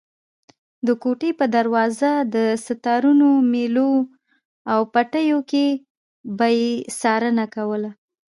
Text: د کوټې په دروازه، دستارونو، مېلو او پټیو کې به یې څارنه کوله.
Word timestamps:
د 0.87 0.89
کوټې 1.03 1.31
په 1.39 1.45
دروازه، 1.55 2.11
دستارونو، 2.33 3.29
مېلو 3.51 3.91
او 4.73 4.79
پټیو 4.93 5.39
کې 5.51 5.67
به 6.37 6.47
یې 6.59 6.71
څارنه 6.99 7.45
کوله. 7.55 7.91